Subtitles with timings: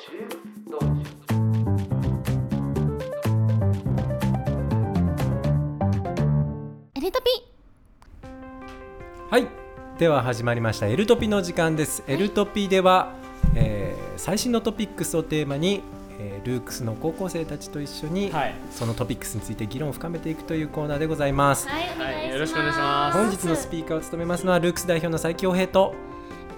[0.00, 0.02] エ
[7.02, 7.28] レトピ。
[9.28, 9.46] はい。
[9.98, 10.86] では始まりました。
[10.86, 13.12] エルトピの時間です、エルトピでは、
[13.54, 15.82] えー最新のトピックスをテーマに、
[16.18, 22.30] えールークスの高校生たちと一緒に、はい、そのトピックスについて議論を深めていくというコーナーでございます、はいはい。
[22.30, 23.18] よろしくお願いします。
[23.18, 25.94] 本日のスピーカーを務めますのはルークス代表の斉京平と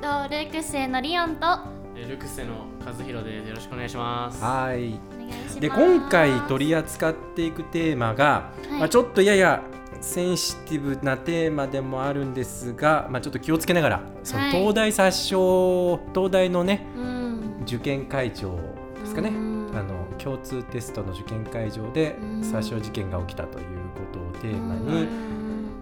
[0.01, 3.49] とルークスのリオンとえールクセの和弘です。
[3.49, 4.43] よろしくお願いします。
[4.43, 5.01] はい。
[5.15, 5.61] お願いします。
[5.61, 8.79] で今回取り扱っていくテーマが、はい。
[8.81, 9.63] まあ、ちょっとやや
[10.01, 14.53] センシティブなテーマでもあるんですが、まあ、ちょっと気をつけながらそのはい。
[14.53, 15.37] 東大殺傷、
[16.15, 17.41] 東大のねうん。
[17.63, 18.57] 受験会場
[19.01, 19.71] ですかね、うん。
[19.75, 22.43] あの共通テストの受験会場でうん。
[22.43, 25.09] 殺傷事件が起きたということをテーマうに、ん。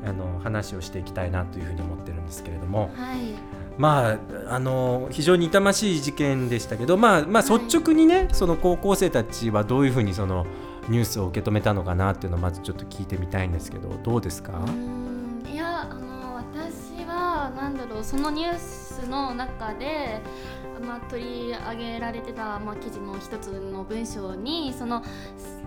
[0.03, 3.35] あの話をしていきたいなというふうに思ってるんですけれども、はい
[3.81, 4.19] まあ、
[4.55, 10.47] あの非常に痛ましい事件でしたけど、まあまあ、はい率直にね、その高校生たちはどういうふうにその
[10.91, 20.21] ニュースを受け止めたのかなっていうのをまずちょっと聞いてみたいんですけどどうですか、うんいやあの私はなんだろうそのニュースの中で
[20.87, 25.03] まあ、取り上げられてた、まあ、記事の一つの文章にその、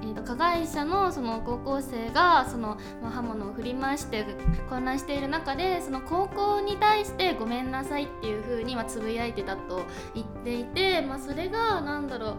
[0.03, 4.25] えー、と加害者のその高校生がその、まあ、刃物を振り回して
[4.69, 12.37] 混乱している中でその高校に対してごめんなさいっていうふうに、まあ、つぶやいてたと言っていて、まあ、それがなんだろ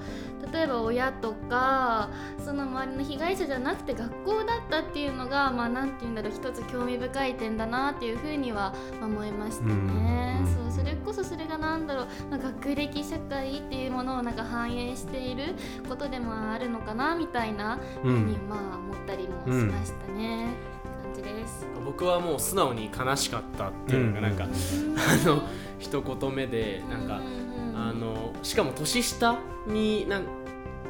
[0.49, 2.11] う例えば親とか
[2.45, 9.73] その周りの被害者じゃなくて学校だったっていうのが、まあ、て言うんだろう一つ興味深い点だなっていうふうには思いましたね。
[9.73, 15.55] うんそうそれこそそれがなんだろう、まあ、学歴社会っていうものをなんか反映している
[15.89, 17.54] ことでもあるのかなみたいな
[18.03, 20.49] ふうにまあ思ったりもしましたね。
[21.03, 21.67] 感じです。
[21.85, 24.51] 僕はもう素直に悲しかったっていうのがなんか、うん。
[24.51, 25.43] あの
[25.79, 27.21] 一言目でなんか、
[27.77, 30.25] あのしかも年下になん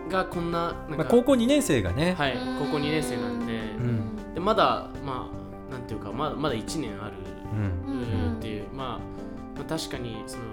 [0.09, 4.35] がこんななんか、まあ、高校2年生がね、はい高校2年生なんで、ん。
[4.35, 7.15] でまだまあなんていうかまだまだ1年ある。
[7.53, 7.95] うん。
[8.29, 8.99] うんっていう、まあ、
[9.59, 10.45] まあ確かにその、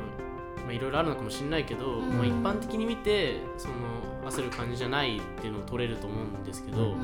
[0.64, 2.10] まあ、いろいろあるのかもしれないけど、うん。
[2.18, 3.74] まあ、一般的に見てその
[4.30, 6.96] 焦る感じじゃないっていうのを取れると思うんですけど、う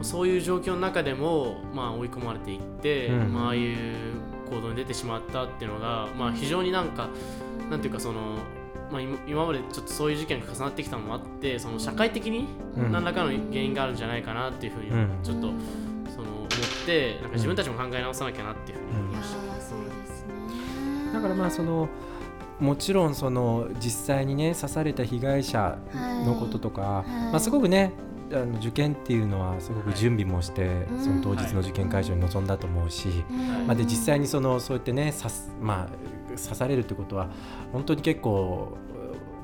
[0.00, 0.04] ん。
[0.04, 3.32] そういう状況の中でも、まあ、追い込まれていって、うん。
[3.32, 3.74] まあああいう
[4.50, 7.08] 行動に出てしまったっていうのが、まあ、非常になんか
[7.70, 8.38] なんていうかその、
[8.90, 12.46] まあ、今今までちょっとそういう事件が重なってきたのもあってその社会的に
[12.76, 12.92] うん。
[12.92, 15.18] 何らかの原因があるんじゃないかなっていうふうにうん。
[15.22, 15.52] ちょっと、
[16.14, 16.48] その思っ
[16.86, 19.38] てなんか自分たちも考え直さなきゃなっていうふうに思いました。
[19.38, 21.12] ーそうですね。
[21.12, 21.88] だからまあその
[22.62, 25.78] もちろんその実際にね刺された被害者
[26.24, 27.10] のこととか、い。
[27.10, 27.92] まあ、すごくね
[28.32, 33.66] あの受験っていうのはすごく準備もして、いその当日の受験会場に臨んだと思うし、うん。
[33.66, 37.28] まあ、で実際にそのそうやってね刺す、まあ、刺されるってことは
[37.72, 38.78] 本当に結構、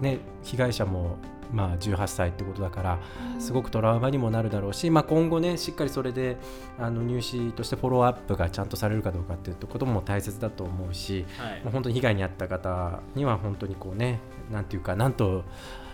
[0.01, 1.19] ね、被害者も
[1.53, 2.99] まあ18歳ってことだから
[3.39, 6.37] すごくトラウマにもなるだろうし、まあ、今後ねしっかりそれで
[6.79, 11.63] あの入試としてフォローアップがちゃんとされるかどうかっていうことも大切だと思うし、はい。
[11.63, 14.21] もう本当に被害に遭った方には本当にこうね
[14.51, 15.45] なんていうかなんと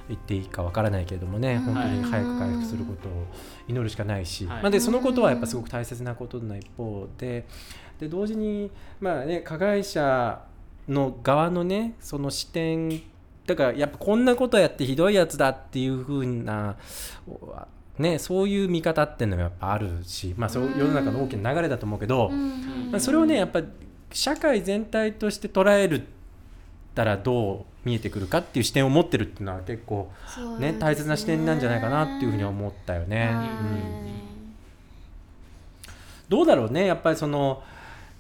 [0.09, 1.75] 言っていいかわからないけれどもね、うん。
[1.75, 3.27] 本当に早く回復することを
[3.69, 4.63] 祈るしかないし、はい。
[4.63, 7.47] まあ、でそのことはやっぱすごく大切なことの一方で
[7.99, 10.43] で同時に、まあね、加害者
[10.89, 13.03] の側のねその視点
[13.47, 16.77] だからやっぱこんなことやってひどいやつだっていう風な
[17.99, 22.91] ね、そういう見方っていうのがやっぱあるし、まあ、そう世の中の大きな流れだと思うけど、うん。
[22.91, 23.61] まあ、それをねやっぱ
[24.13, 26.07] 社会全体として捉える
[26.95, 30.75] たらどう見えてくるかっていう視点を持ってるっていうのは結構そうね。
[30.79, 33.27] 大切な視点なんじゃないかなっていうふうには思ったよね。
[33.27, 33.49] はい。
[33.49, 34.15] うん
[36.29, 37.63] どうだろうねやっぱりその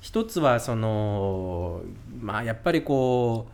[0.00, 1.80] 一つはその
[2.20, 3.53] まあやっぱりこうは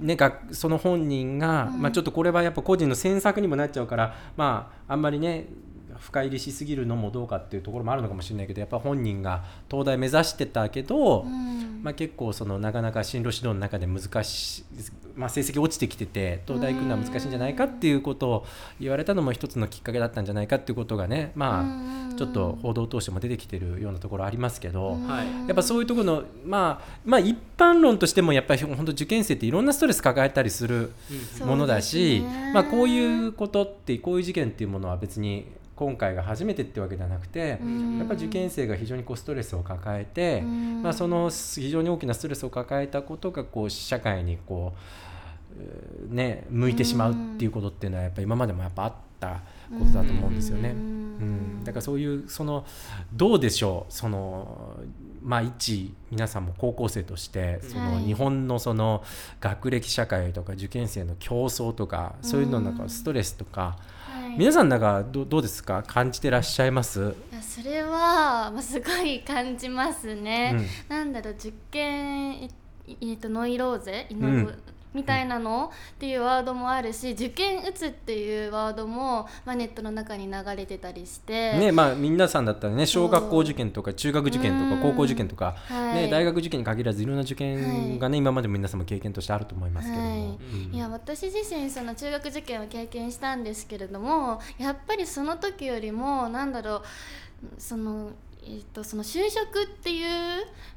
[0.00, 1.82] ね、学その本人が、うん。
[1.82, 5.46] まあ、ちょっとこれはやっぱ個人の詮索にもなっちゃうから、まあ、あんまりね
[5.98, 11.80] 深入りしすぎるのもどうかっていうところもあるのかもしれないけどやっぱ本人が東大目指してたけど、うん。
[11.82, 14.64] まあ、結構そのなかなか進路指導の中で難しい、
[15.16, 18.46] まあ、成績落ちてきてて東大行くのは難しいんじゃないかっていうことを
[18.80, 21.64] 言われたのも一つのきっかけだったんじゃないかっていうことがねま
[22.12, 24.92] あちょっと報道を通しても出てきてるようなところありますけど。
[24.92, 25.48] はい。
[25.48, 30.92] やっぱそういうところの、まあ、まあ一般論としてもやっぱり本当受験生っていろんなストレス抱えたりする
[31.44, 32.22] ものだし、
[32.54, 37.98] まあ、こういうことってこういう事件っていうものは別に今回が初めてってわけではなくて、うん。
[37.98, 40.82] やっぱ受験生が非常にこうストレスを抱えて、うん。
[40.82, 49.40] まあ、その非常に大きなストレスを抱えたことがこう社会にこう、えーね、向いてしまうっていうことっていうのはやっぱ今までもやっぱあった
[49.78, 50.70] ことだと思うんですよね。
[50.70, 51.02] うん。
[51.22, 52.66] うん、だからそういうその
[53.12, 54.76] どうでしょうその
[55.22, 58.04] まあ一皆さんも高校生としてそのはい。
[58.04, 59.04] 日本のその
[59.40, 64.01] 学歴社会とか受験生の競争とかそういうのなんかストレスとかはい
[64.38, 65.82] 皆さんなんかどどうですか？
[65.86, 72.48] 感じてらっしゃいます、いやそれは、まあ、すごい感じますね、なんだろう受験え
[72.88, 74.06] えーとノイローゼ？
[74.10, 74.50] イノ
[74.94, 84.82] みたいなのっていうワードもあるし受験打つっていうワードも、まあ、ネットの中に流れてたりして、ねまあ皆さんだったらね小学校受験とか中学受験とかうん。
[84.82, 85.94] 高校受験とか、はい。
[85.94, 90.38] ね、大学受験に限らずいろんな受験がね、今までも皆さんも経験としてあると思いますけれども、はい。
[90.38, 90.74] うん。
[90.74, 96.82] いや私自身その中学受験を経験したんですけれどもやっぱりその時よりもなんだろう
[97.58, 98.10] その
[98.44, 100.08] えー、とその就職っていう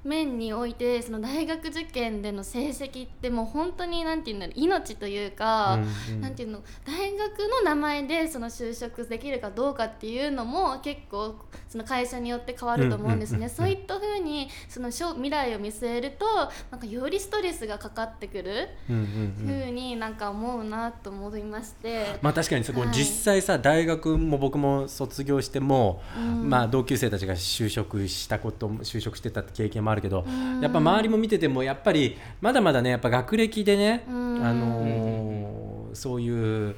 [0.04, 5.80] 面においてその大学受験での成績ってもう本当になんていうんだろう命というか、
[6.10, 6.22] うんうん。
[6.22, 11.36] なんていうの大学の名前でその就職できるかどうかっていうのも結構
[11.68, 13.38] その会社によって変わると思うんですね。
[13.38, 13.56] うんうんうんうん。
[13.56, 16.26] そういった風にその将未来を見据えると
[16.72, 18.70] なんかよりストレスがかかってくる。
[18.88, 22.90] ふうになんか思うなと思いまして、まあ確かにそこはい。
[22.92, 26.50] 実際さ大学も僕も卒業しても、うん。
[26.50, 30.62] まあ同級生たちが就職したことも就職してた経験もあるけど、うん。
[30.62, 34.46] やっぱ周りも見ててもやっぱりまだまだねやっぱ学歴でね、うん。
[34.46, 36.76] あのーそういう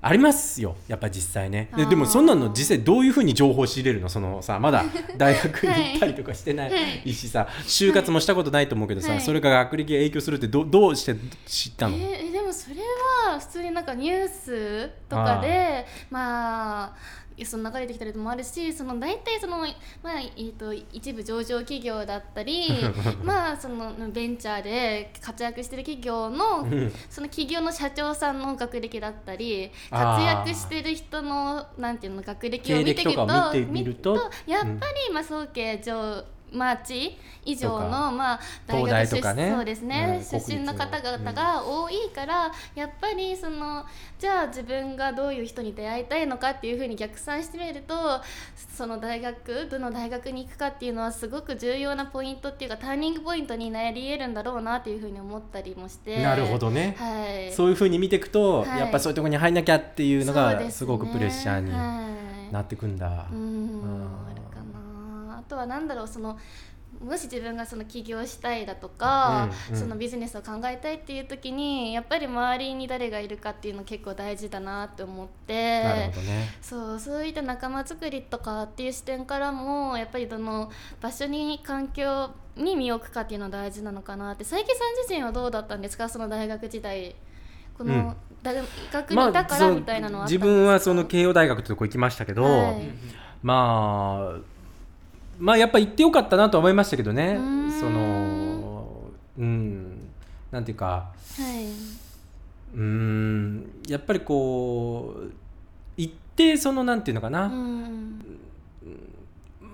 [0.00, 1.70] ありますよやっぱ実際ね。
[1.76, 4.08] ででもそんなの実際どういうふうに情報を仕入れるの？
[4.08, 4.84] そのさまだ
[5.18, 9.20] 大学に行ったりとかしてないしさ、就活もしたことないと思うけどさ、はい。
[9.20, 11.16] それが学歴が影響するってどどうして
[11.46, 12.76] 知ったの、えーでもそれ
[13.26, 16.96] は普通になんかニュースとかでまあ
[17.44, 22.68] その流れてきたりもあるしその大体その、まあえー、と一部上場企業だったり
[23.22, 26.92] まあそのベンチャーで活躍してる企業のん。
[27.10, 34.30] その企業の社長さんの学歴だったり活躍してる人のなんていうの学歴を見て経歴と見ると？
[34.46, 39.52] やっぱり、まあ、早慶上町以上の、まあ、大東学出大とかね。
[39.54, 43.84] そうですね、うん出身の方々が多いから、やっぱりその
[44.18, 48.20] じゃあ自分がどういう人に出会いたいのかっていうふうに逆算してみると
[48.76, 56.22] その大学どの大学に行くかっていうのはすごく重要なポイントっていうかターニングポイントになり得るんだろうなっていうふうに思ったりもして。
[56.22, 58.80] なるほどね、はい、そういうふうに見ていくと、はい。
[58.80, 60.86] やっぱそういうところに入んなきゃっていうのがですね。
[60.88, 62.08] ごくプレッシャーには
[62.50, 62.52] い。
[62.52, 63.26] なってくんだ。
[63.30, 63.38] うん。
[63.38, 64.08] うん。
[64.26, 64.47] あるかなあ
[65.48, 66.38] とはなんだろうその
[67.04, 69.80] もし自分がその起業したいだとか、うんうん。
[69.80, 76.48] そのビジネスを考えたいっていう時にやっぱり周りに誰がいるかっていうの結構大事だなって思ってなるほどね。
[76.62, 84.44] そうそういった仲間作りとかっていう視点からもやっぱりどの場所に環境に身を置くかっていうのは大事なのかなって。
[84.44, 86.08] 佐伯さん自身はどうだったんですか？
[86.08, 87.14] その大学時代。
[87.76, 87.88] こうん。
[87.88, 88.54] の大
[88.92, 92.90] 学にいたからみたいなのはあったんですか、自分はその慶応大学ってとこ行きましたけど、はい。
[93.42, 94.57] まあ
[95.38, 97.38] まあやっぱ行ってよかったなとは思いましたけどね。
[97.78, 99.02] その
[99.38, 100.08] うん。
[100.50, 100.86] なんていうか。
[100.86, 101.66] はい、
[102.74, 103.70] うーん。
[103.88, 105.32] やっぱりこう
[105.96, 108.24] 一定そのなんていうのかな、うん。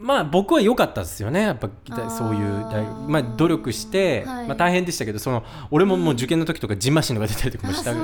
[0.00, 1.43] まあ僕は良かったですよね。
[1.43, 2.10] やっぱー。
[2.10, 4.46] そういう大まあ、努力して、はい。
[4.49, 7.94] まあ、大変でしたけどその俺ももう受験の時とかジンマシンとか出たりとかもした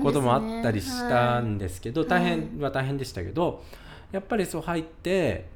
[0.00, 2.10] こともあったりしたんですけど、はい。
[2.10, 3.62] 大変は大変でしたけど
[4.12, 5.46] やっぱりそう入って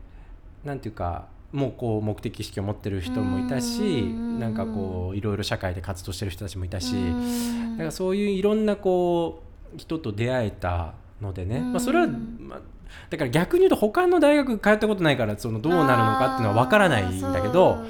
[0.65, 4.39] なんていうかもうこう目的意識を持ってる人もいたしうん。
[4.39, 7.73] なんかこういろいろ社会で活動してる人たちもいたしうん。
[7.73, 9.43] だからそういういろんなこ
[9.75, 11.73] う人と出会えたのでね、うん。
[11.73, 12.61] まあ、それは、まあ、
[13.11, 17.85] だから逆に言うと他の大学通ったことないからそのどうなるのかっていうのは分からないんだけど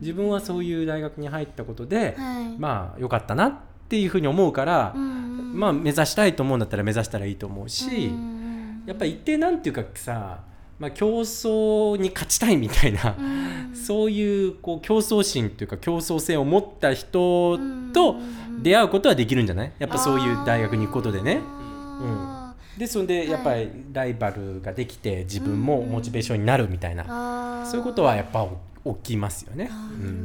[0.00, 2.58] 自分はそういう大学に入ったことで、はい。
[2.58, 3.54] まあ良かったなっ
[3.88, 5.58] ていうふうに思うから、うん。
[5.58, 8.82] まあ目指したいと思うんだったら目指したらいいと思うし、うん。
[8.86, 10.40] やっぱ一定なんていうかさ、
[10.80, 13.76] まあ、競争に勝ちたいみたいな、うん。
[13.76, 17.58] そういうこう競争心というか競争性を持った人
[17.92, 18.62] とうん。
[18.62, 19.72] 出会うことはできるんじゃない？
[19.78, 21.40] やっぱそういう大学に行くことでね。
[21.46, 27.70] あでそれでやっぱりライバルができて自分もモチベーションになるみたいな、ーあー。
[27.70, 28.46] そういうことはやっぱ
[28.84, 29.64] 起きますよね。
[29.64, 29.74] なる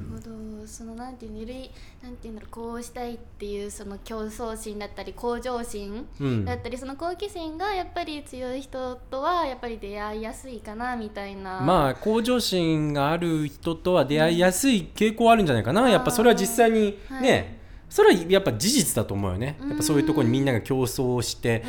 [0.09, 1.69] ほど、そのなんていうのゆるい
[2.01, 6.45] なんていうんだろうこうしたいっていうその競争心だったり向上心うん。
[6.45, 11.59] だったりその好奇心がやっぱり強い人とはやっぱり出会いやすいかなみたいな。
[11.59, 17.45] まあ向上心がある人とは出会いやすい傾向あるんじゃないかな、やっぱそれは実際にね、はい。
[17.89, 21.63] それはやっぱ事実だと思うよね、やっぱそういうところにみんなが競争して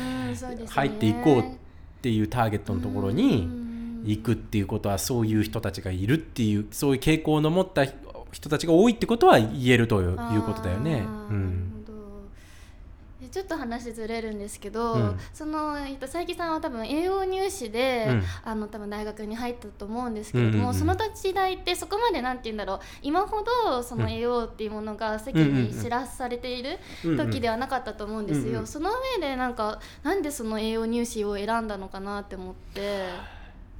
[0.69, 1.43] 入っていこうっ
[2.01, 3.66] ていうターゲットのところにうん
[4.03, 7.85] 行くっていうことはそういう人たちがいるっていうそういう傾向の持った
[8.31, 11.03] 人たちが多いってことは言えるということだよね。
[11.29, 11.73] うん。
[13.29, 15.19] ちょっと話ずれるんですけど、うん。
[15.33, 18.23] その、えっと、佐伯さんは多分栄養入試で、うん。
[18.43, 20.75] あの多分大学に入ったと思うんですけれども、うんうんうん。
[20.75, 22.79] その時代ってそこまでなんて言うんだろう。
[23.01, 26.79] 今ほどその栄養っていうものが世間に知らされている
[27.17, 28.67] 時ではなかったと思うんですよ、うんうん。
[28.67, 33.36] その上でなんかなんでその栄養入試を選んだのかなって思って。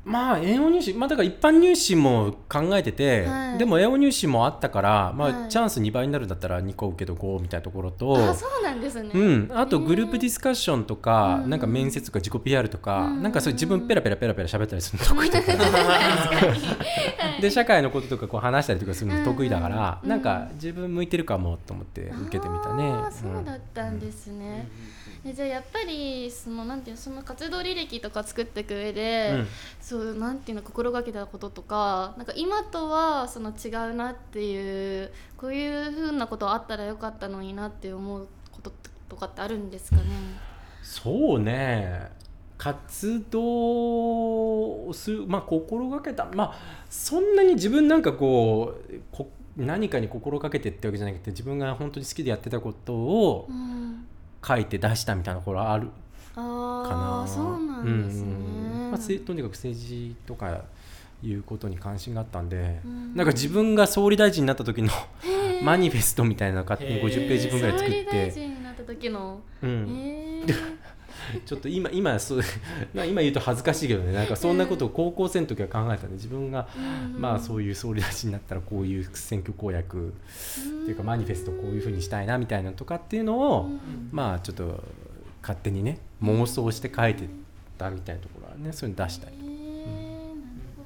[0.07, 3.57] まあ栄養入試まあだから一般入試も考えてて、はい。
[3.57, 5.49] でも栄養入試もあったから、まあはい。
[5.49, 11.49] チャンス2倍になるんだったら2個受けとこうみたいなところとあそうなんですね、うん、あとグループディスカッションとか、うん。
[11.49, 13.23] なんか面接とか自己 PR とか、うん。
[13.23, 15.57] なんかそう自分ペラペラペラペラ喋ったりするの得意だから
[17.41, 20.09] で社会のこととかこう話したりとかするの得意だから、うん。
[20.09, 22.83] なんか自分向いてるかもと思って受けてみたね。
[22.89, 24.67] あーそうだったんですね、
[25.25, 29.47] えじゃあやっぱりそのなんていうのその活動履歴とか作っていく上で、うん
[29.97, 38.71] そうなんていうの心がけたこととかなんか今とはその違うなっていうこういうふうなことあったらよかったのになって思うこと
[39.09, 40.03] とかってあるんですかね？
[40.83, 42.11] そうね。
[42.57, 46.25] 活動をするまあ心がけた。
[46.33, 46.53] まあ
[46.89, 54.05] そんなに自分なんかこうこ何かに心がけてってわけじゃなくて自分が本当に好きでやってたことをうん、
[54.45, 55.89] 書いて出したみたいなところはある
[56.41, 57.27] かな。
[57.27, 58.23] そうなんですね。
[58.23, 60.61] うんうんまあ、せとにかく政治とか
[61.23, 63.15] いうことに関心があったんで、うん。
[63.15, 64.89] なんか自分が総理大臣になった時の
[65.63, 67.05] マニフェストみたいなの勝手にへー。
[67.05, 70.55] 50ページ分ぐらい作っ総理大て、臣になった時の、うん、えー。
[71.45, 72.41] ちょっと今今そう
[72.93, 74.13] まあ今言うと恥ずかしいけどね。
[74.13, 76.67] なんかそんなことを高校生の時は考えたんで自分が、
[77.13, 80.11] うんまあそういう総理大臣になったらこういう選挙公約っ
[80.85, 83.79] ていうかマニフェストこういうふうにしたいなみたいなのとかっていうのを、うん。
[84.11, 84.83] まあちょっと
[85.47, 87.29] 勝手にね妄想して書いて
[87.77, 90.83] たみたいなところはねそういうの出したりえーなるほ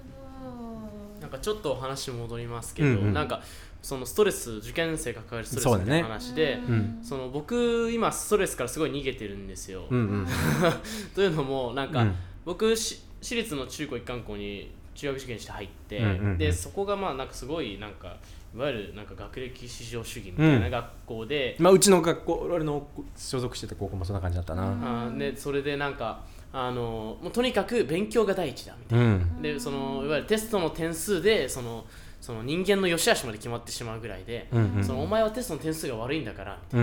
[1.15, 1.21] ど。
[1.21, 3.13] なんかちょっとお話戻りますけど、うんうん。
[3.13, 3.41] なんか
[3.81, 5.85] そのストレス受験生が抱えるストレスそうだね。
[5.85, 6.59] みたいな話で
[7.01, 7.21] そ,、うん。
[7.23, 9.85] の僕今ストレスからすごい逃げてるんですよ。
[9.89, 10.27] うんうん。
[11.15, 12.15] というのもなんか、うん。
[12.45, 16.37] 僕し私立の中高一貫校に中学受験して入って、うんうんうん。
[16.37, 18.17] でそこがまあなんかすごいなんか
[18.53, 24.63] いわゆるなんか学歴至上主義みたいな学校で、まあうちの学校俺の所属してた高校もそんな感じだったな。
[24.63, 29.05] あーでそれでなんかあのもうとにかく勉強が第一だみたいな。
[29.05, 29.41] うん。
[29.41, 31.85] でそのいわゆるテストの点数でその
[32.19, 34.83] その人間の良し悪しまで決まってしまうぐらいで、うんうん。
[34.83, 36.79] そのお前はテストの点数が悪いんだからみたい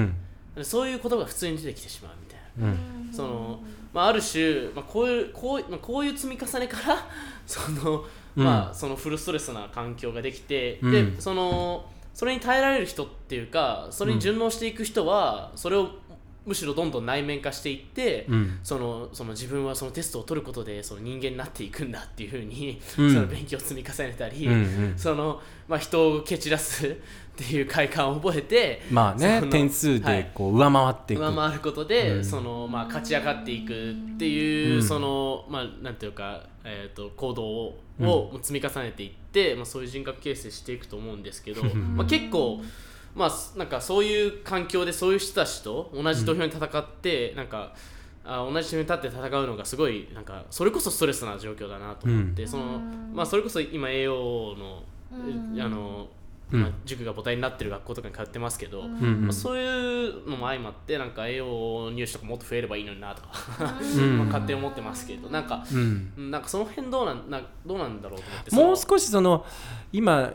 [0.57, 0.65] うん。
[0.65, 2.69] そういうことが普通に出てきてしまうみたいな。
[2.69, 3.13] うん。
[3.13, 3.61] その
[3.93, 7.09] まあ、ある種、まあ、こういうこう,、まあ、こういう積み重ねから
[7.47, 8.05] その、
[8.45, 11.15] まあ、そのフルストレスな環境ができて、うん。
[11.15, 15.91] でそのそれに耐えられる人っていうかそれに順応していく人は、それを
[16.47, 18.59] むしろどんどん内面化していって、うん。
[18.63, 23.13] そのその自分はそのテストを取ることでその人間になっていくんだっていうふうに、うん。
[23.13, 24.95] その勉強を積み重ねたり、うんうん。
[24.97, 26.97] そのまあ、人を蹴散らす
[27.39, 30.25] っていう快感を覚えてまあねその点数はい。
[30.25, 32.25] でこう上回っていく、上回ることで、うん。
[32.25, 34.83] そのまあ、勝ち上がっていくっていう、うん。
[34.83, 38.07] そのまあなんていうか、えー、と行動を,、うん。
[38.09, 42.61] を積み重ねていって、まあ、そういう人格形成していくと思うんですけど、う んまあ、結構、
[43.15, 47.73] まあ、なんかそういう環境でそういう人たちと同じ土俵に戦って、なんか
[48.25, 55.61] あ同じ土俵に立って戦うのがすごいなんかそれこそストレスな状況だなと思って、そのうんまあ、それこそ今 AO の,、うん。
[55.61, 56.18] あのうん
[56.51, 59.23] まあ、塾が母体になってる学校とかに通ってますけど、うん。
[59.23, 63.29] まあ、そういうのも相まってなんか栄養入試とかもっと増えればいいのになとか、
[63.81, 64.17] うん。
[64.19, 66.13] まあ勝手に思ってますけどなんかうん。
[66.17, 69.45] うんなんかその辺どうなんなどうなんだろうと思ってもう少しその
[69.93, 70.33] 今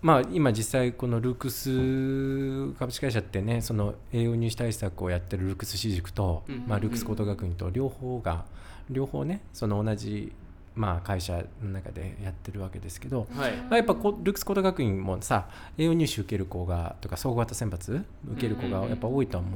[0.00, 6.64] まあ今実際このルークス株式会社ってねその栄養入試対策をやってるルークス私塾と、うん。
[6.66, 8.44] まあ、ルークス高等学院と両方が
[8.90, 10.32] 両方ねその同じ
[10.74, 13.52] まあ会社の中でやってるわけですけど、はい。
[13.52, 19.48] まあ、やっぱこルークス高等学院もさ栄養入試受ける子がとか総合型選抜受ける子がやっぱ多いと思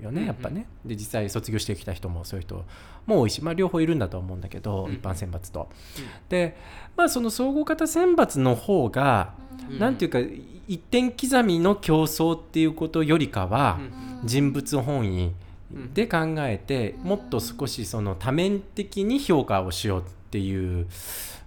[0.00, 0.66] うよね、うんやっぱね。
[0.84, 2.64] で実際卒業してきた人もそういう人
[3.06, 5.68] も多いし、まあ、両方いるんだと思うんだけど、うん一般選抜と。
[6.28, 6.56] で
[6.96, 9.34] まあその総合型選抜の方が、
[9.70, 9.78] うん。
[9.78, 10.18] なんていうか
[10.68, 13.78] 一点刻みの競争っていうことよりかは、
[14.24, 15.32] 人物本位
[15.94, 20.86] で考えて、もっと少しその多面的に評価をしようっていう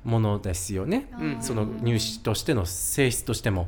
[0.04, 1.38] ものですよね、うん。
[1.42, 3.68] その入試としての性質としても。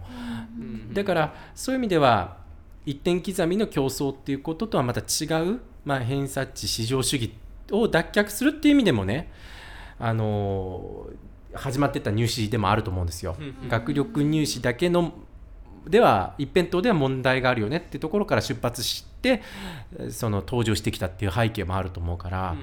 [0.57, 0.93] うん。
[0.93, 2.37] だからそういう意味では
[2.85, 7.33] 一点刻みの競争っていうこととはまた違う、まあ、偏差値至上主義
[7.71, 9.31] を脱却するっていう意味でもね、
[9.99, 11.07] あの
[11.53, 13.35] 始まってった入試でもあると思うんですよ。
[13.39, 15.13] うん学力入試だけの
[15.87, 19.41] では一辺倒では問題があるよねってところから出発して
[20.11, 22.55] その登場してきたっていう背景もあると思うから、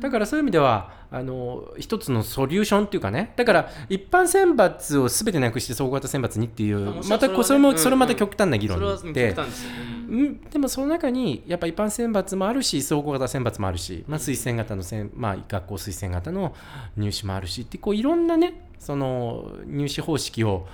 [0.00, 3.32] だからそういう意味ではあの一つのソリューションっていうかね。
[3.36, 8.78] だから一般選抜を全てなくして総合型選抜にっていうまたこそれもそれまた極端な議論
[9.12, 9.30] で。
[9.30, 16.54] うんうん、でもその中にやっぱ一般選抜もあるし総合型選抜もあるし、まあ、推薦型のせん、まあ、学校推薦型の
[16.96, 20.68] 入試もあるしってこういろんなねその入試方式を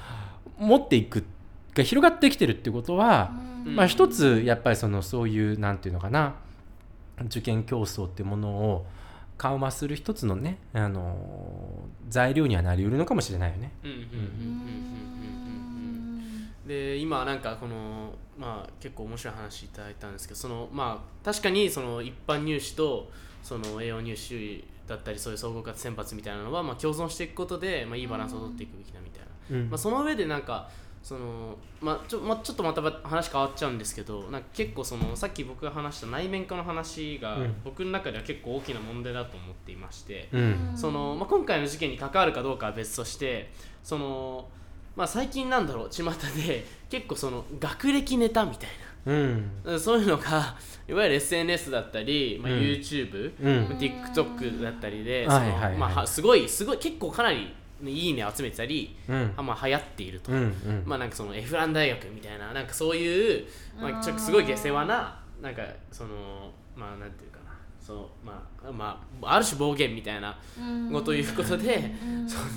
[0.59, 1.25] 持っていく
[1.75, 3.33] が広がってきてるってことは、
[3.67, 3.77] うん。
[3.77, 6.35] まあ、一つやっぱりそのそういうなんていうのかな
[7.23, 8.87] 受験競争っていうものを
[9.43, 11.17] 緩和する一つのねあの
[12.09, 13.73] 材料にはなりうるのかもしれないよね。
[16.65, 23.11] で今なんかこのまあ結構面白い話いただいたんですけどそのまあ確かにその一般入試と
[23.43, 29.71] その栄養入試だったりそういう総合型選抜みたいなのはまあ共存していくことでまあいいバランスを取っていくべきだみたいな、うん。
[29.71, 30.71] まあ、その上でなんか
[31.03, 37.55] そのまあちょ,、まあ、ちょっとまた話変わっちゃうんですけどなんか結構そのさっき僕が話した内面化の話がうん。
[37.65, 40.73] 僕の中では結構大きな問題だと思っていまして、うん。
[40.77, 43.51] そのまあ、今回の事件に関わるかどうかは別として
[43.83, 44.49] その、
[44.95, 46.05] まあ、最近なんだろう巷
[46.37, 48.71] で結構その学歴ネタみたい
[49.07, 49.51] うん。
[49.65, 50.57] なそういうのが
[50.89, 52.59] いわゆる SNS だったり、まあ、うん。
[52.61, 53.67] YouTube、うん。
[53.77, 55.71] TikTok だったりで、はいそのはい。
[55.71, 57.53] はいまあはすごいすごい結構かなり
[57.91, 59.33] いいね集めてたり、うん。
[59.37, 60.83] あまあ、流行っていると、うんうん。
[60.87, 63.47] まあなんかそのエフラン大学みたいななんかそういう、
[63.81, 70.39] まあ、ちょっとすごい下世話ななんかそのまあなんていうかなそうまあまあある種暴言みたいな
[70.93, 71.93] ことをいうことで、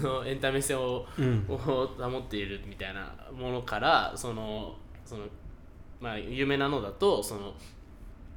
[0.01, 5.23] そのエンタメ性を,、うんを保っているみたいなものからそのその
[5.99, 7.53] まあ有名なのだとその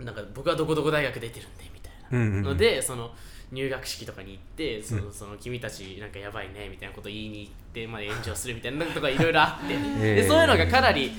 [0.00, 2.18] なんか僕はどこどこ大学出てるんでみたいな。
[2.18, 2.42] うんうん。
[2.42, 3.11] のでその
[3.52, 11.12] 入学式とかに行ってその,、その君たちなんかやばいねみたいなこと言いに行って、まあ、炎上するみたいなのとかいろいろあって、え でそういうのがかなり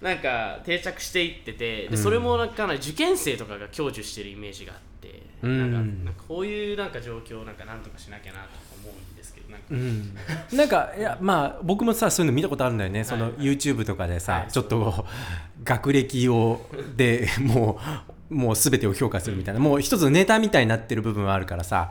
[0.00, 6.04] なんか定着していっててでそれもなんかかなり受験生とかが享受してるイメージがあって、うん。
[6.04, 8.48] なんかこういうなんか状況をなんかなんとかしなきゃなと
[8.82, 10.14] 思うんですけどなんか、うん、
[10.58, 15.06] なんかいやまあ僕もさそういうの見たことあるんだよね、そのはい YouTube とかでさ、はいちょっと
[15.64, 16.60] 学歴を
[16.96, 19.60] でもうもう全てを評価するみたいな。
[19.60, 21.90] もう一つのネタみたいになってる部分はあるからさ。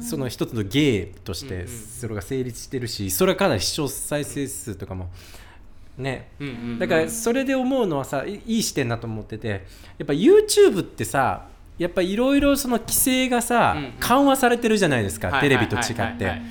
[0.00, 5.10] その一つの芸としてそれが成立してるしそれはかなり視聴再生数とかも
[5.98, 6.30] ね。
[6.78, 9.66] だからそれで思うのはさいいい視点だと思ってて
[9.98, 15.40] やっぱ YouTube ってさやっぱいろいろその規制がさ、緩和されてるじゃないですか、はい。
[15.42, 16.42] テレビと違って、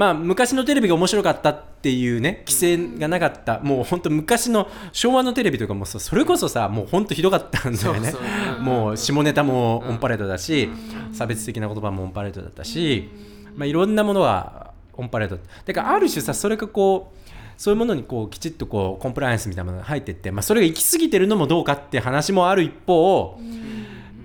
[0.00, 8.14] まあ昔のテレビが面白かったっていうね規制がなかった、もう本当昔の昭和のテレビとかもさそれこそさもう本当ひどかったんだよね。
[8.60, 10.70] もう下ネタもオンパレードだし、
[11.12, 13.10] 差別的な言葉もオンパレードだったし、
[13.54, 15.38] まあ、いろんなものがオンパレード。
[15.66, 23.38] だからある種さそれがこうそういうものにこうきちっとこうコンプライアンスみたいなものが入ってって、まあ、それが行き過ぎてるのもどうかって話もある一方、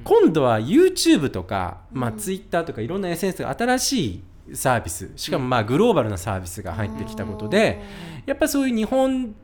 [0.06, 5.12] 今度は YouTube とか、まあ、Twitter とかいろんな SNS が新しいサービス。
[5.16, 7.82] しかもまあグローバルなサービスが入ってきたことで、
[8.26, 9.36] やっぱそういう日本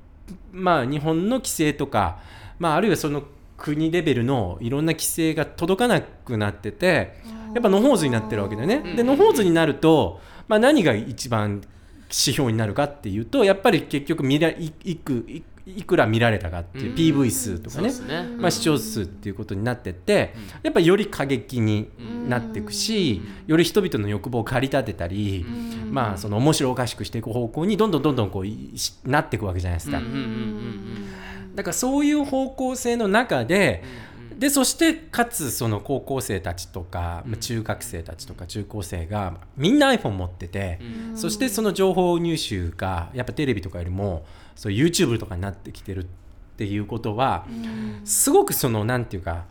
[0.51, 2.19] まあ日本の規制とか、
[2.59, 3.23] まあ、あるいはその
[3.57, 7.15] 国レベルのいろんな規制が届かなくなってて
[7.53, 8.95] やっぱ野放図になってるわけだよね。
[8.95, 11.61] で野放図になると、まあ、何が一番
[12.05, 15.25] 指標になるかっていうとやっぱり結局見らいいく
[15.65, 17.91] いいくら見られたかっていう PV 数とかね,、
[18.38, 21.89] まあ、視聴数っていうことになってって、やっぱりより過激に
[22.28, 25.45] なっていくし、より人々の欲望を駆り立てたり、
[25.89, 30.02] まあその面白おかしくしていく方向にどんどんどんどんこうなっていくわけじゃないですか。
[31.56, 33.84] だからそういう方向性の中で、
[34.38, 40.80] でそしてかつその高校生たちとか、まあ中学生たちとか中高生がみんな iPhone 持ってて、
[41.13, 44.26] そしてその情報入手がやっぱテレビとかよりも
[44.62, 46.08] そう YouTube とかになってきてるっ
[46.56, 47.47] ていうことは、
[48.06, 49.45] すごくそのなんていうか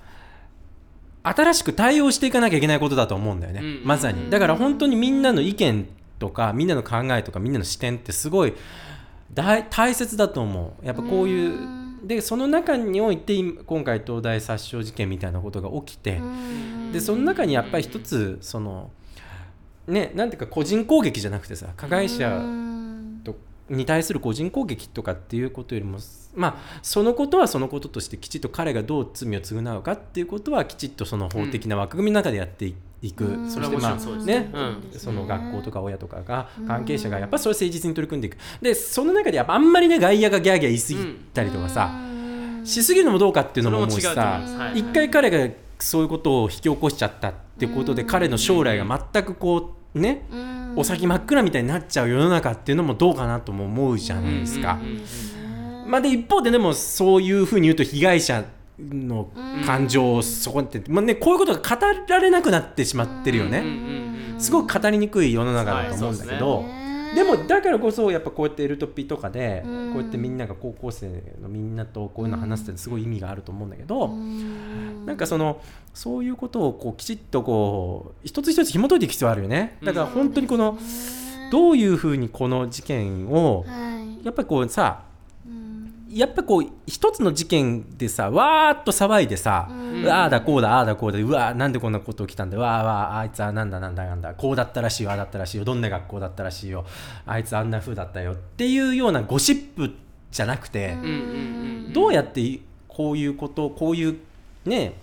[1.25, 3.83] 新しく対応していかなきゃいけないことだと思うんだよね、うん。
[3.85, 4.31] まさに。
[4.31, 5.88] だから本当にみんなの意見
[6.20, 8.55] とかみんなの考えとかみんなの視点ってすごい
[9.35, 10.87] 大大切だと思う。
[10.87, 11.59] やっぱこういう
[12.05, 16.20] でその中において今今回東大殺傷事件みたいなことが起きて、
[16.92, 18.92] でその中にやっぱり一つその
[19.88, 22.79] ねなんていうか個人攻撃じゃなくてさ加害者と
[23.70, 25.98] に対する個人攻撃とかっていうことよりも
[26.35, 33.50] まあそのことはそのこととしてきちっと彼がどう罪を償うかっていうことはきちっとその法的な枠組みの中でやっていく、うん。
[33.50, 34.24] そしてまあね。
[34.24, 34.50] ね。
[34.52, 34.61] う
[34.96, 34.98] ん。
[34.98, 38.37] その学校とか親とかが関係者がやっぱそれを誠実に取り組んでいく。
[38.61, 41.90] でその中でやっぱあんまりね外野がギャーギャー言い過ぎたりとかさ、
[42.64, 44.40] しすぎるのもどうかっていうのも思うしさ
[44.74, 50.26] 一回彼がそういうことを引き起こしちゃったってことで彼の将来が全くこうね
[50.76, 54.79] お先真っ暗みたいになっちゃう世の中っていうのもどうかなとも思うじゃないですか。
[55.87, 58.44] まあ、で一方ででもそういうふうに言うと被害者
[58.79, 59.31] の
[59.66, 63.64] 感情をそこにって、まあね、こういうことが語られなくなってしまってるよね、
[64.38, 67.12] すごく語りにくい世の中だと思うんだけど、ね。
[67.14, 69.92] でもだからこそやっぱこうやってエルトピとかでうん。
[69.92, 71.09] こうやってみんなが高校生
[71.42, 75.60] のみんなとこういうの話すってすごい意味があると思うんだけど、うんなんかその
[75.94, 79.76] そういうことをこうきちっとこう一つ一つ紐解いていく必要あるよね。
[79.82, 80.78] だから本当にこの
[81.50, 84.24] どういうふうにこの事件をはい。
[84.24, 85.02] やっぱりこうさ
[85.46, 85.94] うん。
[86.10, 90.08] やっぱこう一つの事件でさわーっと騒いでさ、うん。
[90.08, 96.84] ああだこうだああだこうだうわーなんでこんなこと起きたんだわーわーあいつはなんだなんだなんだこうだったらしいよああだったらしいよどんな学校だったらしいよ
[97.26, 99.92] あいつあんな風だったよっていうようなゴシップ
[100.30, 101.92] じゃなくて、うん。
[101.92, 104.18] どうやってこういうことこういう
[104.64, 104.94] ね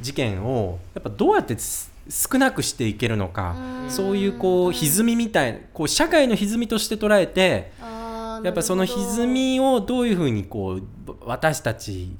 [0.00, 3.90] 事件をやっぱどうやってす少なくしていけるのか、うん。
[3.90, 10.82] そういうこう歪みみたいこう社会の歪みとして捉えてやっぱその歪みをどういうふうにこう
[11.22, 12.14] 私たち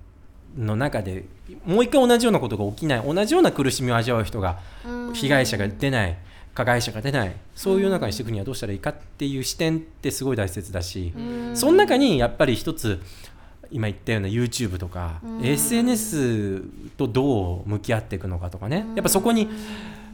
[0.56, 1.26] の中で
[1.64, 3.02] もう一回同じようなことが起きない。
[3.02, 5.14] 同じような苦しみを味わう人がうん。
[5.14, 6.18] 被害者が出ない。
[6.54, 7.36] 加害者が出ない。
[7.54, 11.20] そういう中にしていくにはどうしたらいいかっていう視点ってすごい大切だし、う
[11.52, 11.56] ん。
[11.56, 13.00] その中にやっぱり一つ
[13.76, 15.46] 今言ったような YouTube とか、うん。
[15.46, 16.62] SNS
[16.96, 18.86] とどう向き合っていくのかとかね。
[18.94, 19.48] やっぱそこに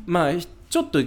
[0.04, 0.98] まあちょっと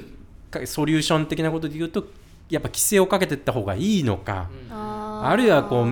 [0.49, 2.05] かソリューション的なことで言うと
[2.49, 5.89] やっぱ規制をかけていった方がいいのか、あーあるいはこう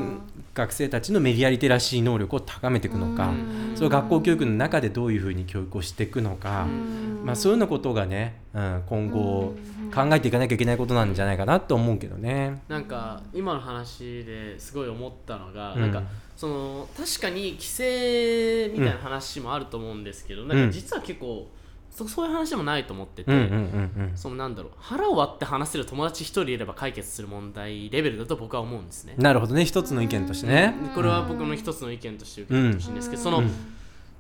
[0.54, 3.72] 学生たちのメディアリテラシー能力を高めていくのか、うん。
[3.76, 7.26] それを学校教育の中でどういうふうに教育をしていくのか、うん。
[7.26, 9.92] まあ、そういうようなことがね、うん、今後うん。
[9.92, 12.62] 考えていかなきゃいけないことなんじゃないかなと思うけどね。
[12.68, 15.82] なんか今の話ですごい思ったのが、うん。
[15.82, 16.04] なんか
[16.36, 21.48] その確かに規制みたいな話もあると思うんですけど、なんか実は結構
[21.94, 29.14] そそういう話でもないと思ってて、うんうんうんそのなんだろう腹を割って話せる友達一人いれば解決する問題レベルだと僕は思うんですね。
[29.16, 29.24] うん、。
[29.24, 29.64] なるほどね。
[29.64, 30.76] 一つの意見としてね。
[30.82, 33.52] でこれは僕の一つの意見として受け取ってほしいんですけど、その、うん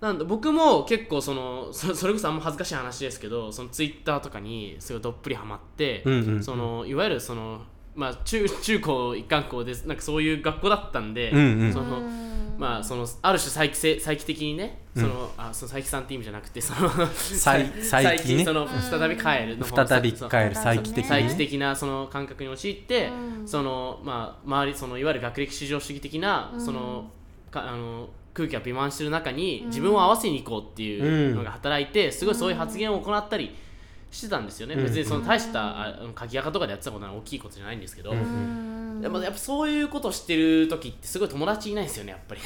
[0.04, 6.43] なんだ僕も結構そのそ それこそあんま恥ずかしい話ですけどそのツイッターとかにすごいどっぷりハマって、うんうん。
[6.43, 7.62] そのいわゆるその
[7.95, 9.86] まあ中中高一貫校です。
[9.86, 11.73] なんかそういう学校だったんで、うんうん。
[11.73, 12.01] その
[12.58, 18.45] まあそのある種再帰性再帰的にねその、あその再帰さんって意味じゃなくてその再再帰ね。
[18.45, 21.06] その再び帰るの方再び帰る再帰的。
[21.06, 23.47] 再帰的なその感覚に陥って、うん。
[23.47, 26.62] そのまあ周りそのいわゆる学歴至上主義的な、うん。
[26.62, 27.12] その
[27.51, 33.56] かあの空気が微満してる中に自分を合わせに行こうっていうのが働いて、すごいそういう発言を行ったり
[34.13, 34.84] してたんですよね、うん。
[34.84, 39.02] 別にその大した鍵垢とかでやってたことは大きいことじゃないんですけど、うん。
[39.02, 42.41] でもやっぱそういうことをしてる時ってすごい友達いないんですよねやっぱり。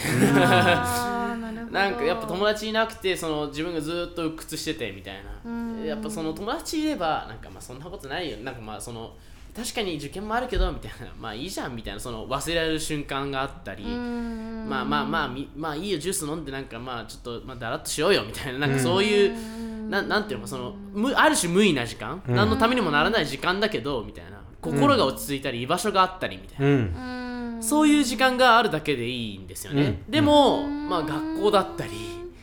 [1.72, 5.84] なんかやっぱ友達いなくてその自分がずっと鬱屈しててみたいな、うん。
[5.86, 8.38] やっぱその友達いればなんかまあそんなことないよ。
[8.38, 9.14] なんかまあその
[9.58, 11.08] 確かに受験もあるけどみたいな。
[11.20, 12.00] まあいいじゃんみたいな。
[12.00, 18.60] その忘れられる瞬間があったり、うんまあまあまあみまあいいよジュース飲んでなんかまあちょっとまあだらっとしようよみたいな。
[18.60, 22.36] なんかそういう、ななんていうのその無ある種無意な時間、うん。
[22.36, 24.38] 何のためにもならない時間だけどみたいな。
[24.60, 30.12] 心が落ち着いたり居場所があったりみたいな、そういう時間があるだけでいいんですよね、うん。
[30.12, 31.92] でも、まあ学校だったり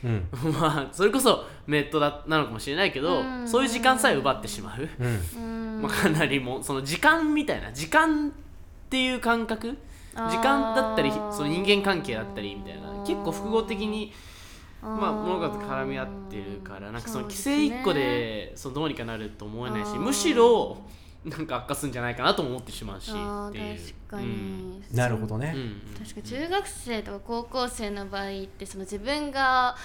[0.05, 0.27] うん。
[0.53, 3.47] まあそれこそネットだなのかもしれないけど、うん。
[3.47, 5.21] そういう時間さえ奪ってしまう、うん。
[5.35, 5.39] う
[5.79, 8.31] んまあ、かなりもうその時間みたいな時間っ
[8.89, 9.77] ていう感覚？
[10.29, 14.13] 時間だったりその人間関係だったりみたいな結構複合的に
[14.81, 20.77] まあ物事絡み合ってるからなんかその規制1個でそのどうにかなると思えないしむしろ
[21.25, 23.63] なんか悪化するんじゃないかなとも思ってしまうしあっていう。
[23.75, 25.53] ー確かに、なるほどね。
[25.55, 29.75] うんうん確か中学生とか高校生の場合ってその自分が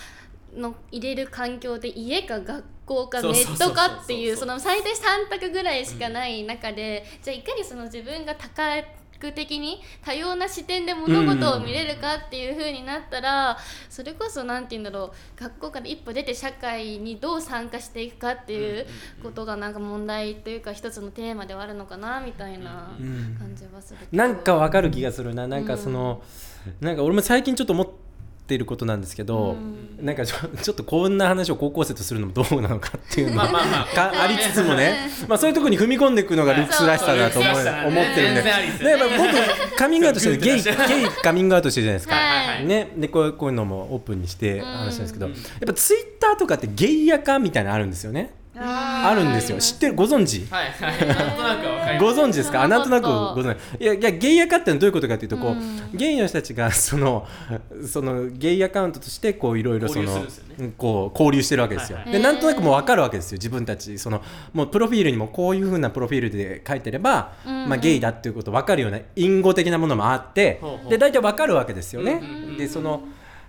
[0.55, 8.77] の入れる環境で家か学校かネットかっていうその最低3択ぐらいしかない中で、じゃあいかにその自分が多
[9.21, 18.87] 角的に多様な視点で物事を見れるかっていう風になったら、それこそ何て言うんだろう学校から一歩出て社会にどう参加していくかっていう
[19.23, 23.37] ことがなんか問題というか一つのテーマではあるのかなみたいなうん。
[23.39, 24.23] 感じはするけど。
[24.23, 25.47] なんかわかる気がするな。
[25.47, 26.23] なんかその、
[26.81, 28.10] なんか俺も最近ちょっと思って
[28.55, 29.57] いることなんですけど、
[29.99, 30.05] うん。
[30.05, 33.51] なんかちょ ちょっとこんな話を高校生とするのもどうなのかっていうのが
[33.95, 38.43] ありつつもね、まあ、そういうところに踏み込んでいくのがルックスらしさだと思う思ってるんで。
[38.43, 40.37] ですでやっぱ僕カミングアウトしてる。
[40.39, 40.75] ゲイゲイ
[41.23, 42.15] カミングアウトしてるじゃないですか。
[42.15, 42.67] はいはい。
[42.67, 45.33] ね、でこうこういうのもオープンにして話したんですけど、うん。
[45.33, 49.59] やっぱツイッターとかってゲイヤ化みたいなのあるんですよねあるんですよ。
[49.59, 49.95] 知ってる？
[49.95, 50.47] ご存知？
[50.51, 51.07] はいはい。
[51.07, 52.17] なんとなくわかります。
[52.17, 52.63] ご存知ですか？
[52.63, 53.83] あなんとなくご存知。
[53.83, 55.81] いやいやゲイアカってのはどういうことかというとこう、うん。
[55.95, 57.27] ゲイの人たちがその
[57.87, 62.13] そのゲイアカウントとしてこういろいろそ交流すのこう交流してるわけですよ、はいはい。
[62.15, 63.99] でなんとなくもう分かるわけですよ自分たち。
[63.99, 72.21] そのもうプロフィールにもこういうふうなプロフィールで書いてれば、うんまあ、ゲイだっていうこと分かるような隠語的なものもあって、で大体分かるわけですよね、
[72.59, 73.03] でその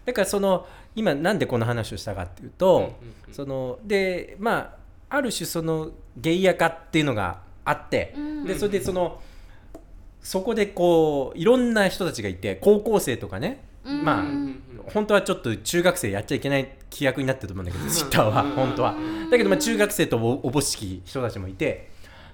[0.06, 2.94] だからその今なんでこの話をしたかっていうと、
[3.32, 4.81] そのでまあ
[5.14, 8.46] ある種そのゲイヤ化っていうのがあって、うん。
[8.46, 9.22] でそれでその
[10.22, 14.06] そこでこういろんな人たちがいて高校生とかね、うん。
[14.06, 14.24] まあ
[14.94, 18.52] 本当はちょっと中学生やっちゃいけない規約になってると思うんだけどツイッターはうん。
[18.52, 18.96] 本当は。
[19.30, 21.90] だけどまあ中学生とおおぼしき人たちもいて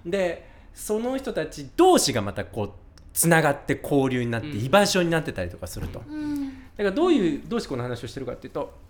[0.06, 2.72] でその人たち同士がまたこう
[3.12, 4.66] つながって交流になってうん。
[4.66, 6.50] 居場所になってたりとかすると、うん。
[6.50, 8.86] だからどういうどうしてこの話をしてるかっていうと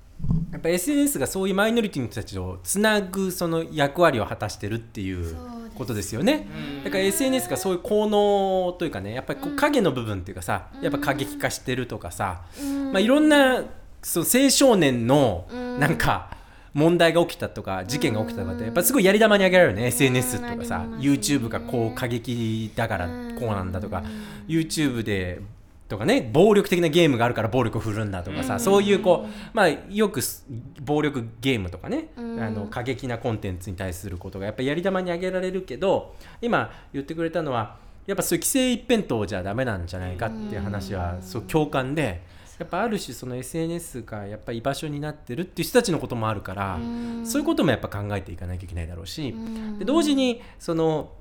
[0.51, 5.35] やっぱ SNS がそういうマイノリティの人たちをつなぐその役割を果たしてるっていう
[5.75, 6.47] ことですよね。
[6.79, 6.83] うん。
[6.83, 12.91] だから SNS がそういう効能というかねやっぱりこううん影の部分っていうかさやっぱ過激化してるとかさ、うん。
[12.91, 13.63] まあ、いろんな
[14.01, 15.79] その青少年のうん。
[15.79, 16.35] なんか
[16.73, 20.85] 問題が起きたとか事件が起きたとかってやっぱすごいやり玉にあげられるね SNS とかさ。
[20.99, 24.03] YouTube がこう過激だからうんこうなんだとか。
[24.47, 25.41] YouTube で
[25.87, 28.43] とかね暴力的なゲームがあるから暴力を振るんだとかうん。
[28.43, 30.45] さそういうこうまあよくす
[30.81, 32.39] 暴力ゲームとかねうん。
[32.39, 42.21] あの過激なコンテンツに対することがやっぱりやり玉にあげられるけど今言ってくれたのはやっぱそういう規制一辺倒じゃダメなんじゃないかっていう話はそう共感で
[42.57, 47.25] やっぱある種その SNS がやっぱ居場所になってるっていう人たちのこともあるからうん。
[47.25, 49.79] そういうこともやっぱ考えていかなきゃいけないだろうしうん。
[49.79, 51.11] で同時にその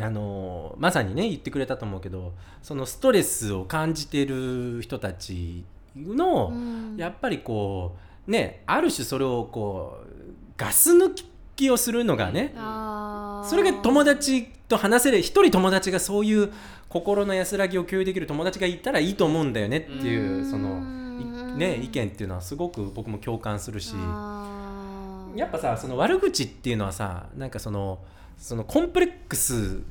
[0.00, 5.64] あのまさにね言ってくれたと思うけどそのストレスを感じている人たち
[5.96, 6.96] の、うん。
[6.96, 11.14] やっぱりこうねある種それをこうガス抜
[11.54, 12.52] きをするのがね
[13.48, 16.52] それが友達と話せる一人友達がそういう
[16.88, 20.50] 心の安らぎを共有できる友達がいたらいいと思うんだよねっていううん。
[20.50, 23.94] そのいね意見っていうのはすごく僕も共感するし。
[25.36, 27.98] やっぱさその悪口っていうのはさなんかその
[28.38, 29.82] そのコンプレックス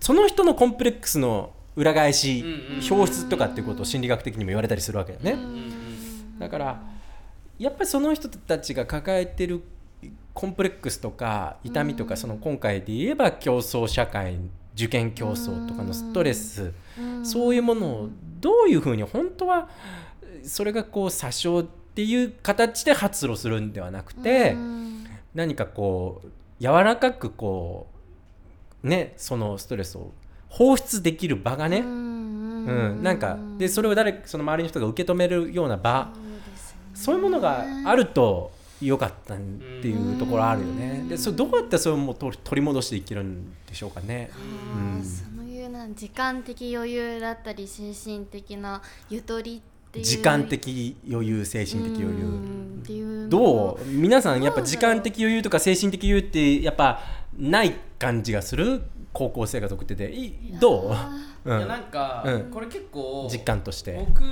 [0.00, 2.42] その人のコンプレックスの裏返し、
[2.90, 6.82] 表出とかっていうことを心理学的にも言われたりするわけよね、うんだから
[7.58, 9.62] やっぱりその人たちが抱えてる
[10.34, 12.16] コンプレックスとか痛みとか、うん。
[12.18, 14.38] その今回で言えば競争社会
[14.74, 18.08] 受験競争とかのストレス、うんそういうものを
[18.40, 19.68] どういうふうに本当は
[20.42, 25.06] それがこう詐称っていう形で発露するんではなくて、うん。
[25.34, 26.28] 何かこう
[26.60, 27.86] 柔らかくこ
[28.82, 30.12] うねそのストレスを
[30.48, 33.02] 放出できる場がね、ううんん。
[33.02, 36.08] なんかでそれを誰その周りの人が受け止めるような場。
[36.94, 41.04] そういうものがあると良かったっていうところあるよね。
[41.08, 44.30] でそれどうやってそれをもう取り戻していけるんでしょうかね。
[44.74, 45.04] うん。
[45.04, 50.04] そういうな時間的余裕だったり精神的なゆとりっていう。
[50.04, 52.24] 時間的余裕精神的余裕。
[52.24, 53.28] うんっていうの。
[53.28, 53.84] どう？
[53.86, 57.00] 皆さんやっぱ時間的余裕とか精神的余裕ってやっぱ
[57.36, 58.82] ない感じがする？
[59.12, 59.96] 高校生活送って。
[59.96, 60.94] ていど
[61.44, 62.50] う、ういやなんか、うん。
[62.50, 64.04] これ結構実感として。
[64.06, 64.22] 僕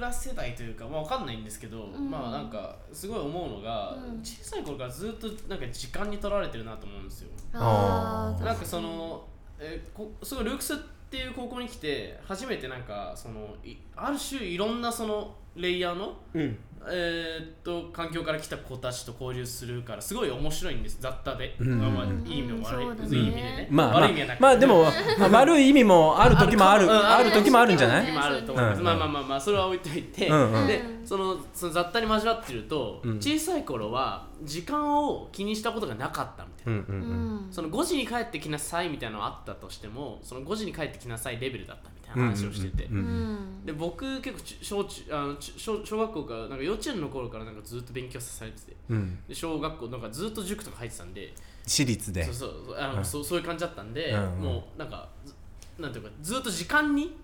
[0.00, 2.10] ら世代というか、まあ、わかんないんですけど、ん。
[2.10, 4.20] まあなんかすごい思うのが、うん。
[4.24, 7.28] 小さい頃からずっとなんか時間に取られてるなと思うんですよ。
[7.52, 9.24] なんかその、
[9.58, 10.74] えーこすごいルークス
[11.10, 16.56] っていう高校に来て初めてなんかそのいある種いろんなそのレイヤーのうん。
[16.88, 20.98] えーっと環境から来た子たちと交流するからすごい面白いんです。
[21.00, 21.78] 雑多で、うん。
[21.78, 23.16] まあまあ、いい意味も悪い,、そうだね。
[23.16, 24.36] いい意味でね、まあまあ悪い意味はなく。
[24.38, 24.84] てまあでも、
[25.18, 26.90] まあ、悪い意味もある時もあるうん。
[26.90, 28.06] ある時もあるんじゃない？
[28.06, 28.84] 時もあると思います、うん。
[28.84, 30.66] まあまあまあまあそれは置いといて、うんうん。
[30.66, 33.16] でそのその雑多に交わってると、うん。
[33.18, 37.14] 小さい頃は時間を気にしたことがなかったみたいな、うんうんうう
[37.46, 37.48] ん。
[37.48, 48.76] んその5時に帰ってきなさいみたいなのがあったとしてもその5時に帰ってきなさいレベルだったみたいな話をしてて、うんうんうんで僕結構ち小中あのち小小学校からなんか幼稚園の頃からなんかずっと勉強されてて。
[48.88, 49.18] うん。
[49.28, 51.32] で小学校なんかずっと塾とか入ってたんで。
[51.66, 52.24] 私立で。
[52.24, 52.76] そうそうそう。
[52.78, 53.04] あの、うん。
[53.04, 54.40] そうそういう感じだったんで、うんうん。
[54.40, 55.34] もうなんかず
[55.78, 57.16] なんていうかずっと時間に